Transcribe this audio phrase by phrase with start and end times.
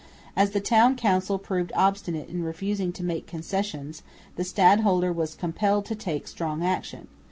[0.35, 4.01] As the Town Council proved obstinate in refusing to make concessions,
[4.35, 7.07] the stadholder was compelled to take strong action.